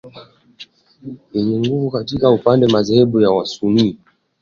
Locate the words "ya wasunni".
3.21-3.97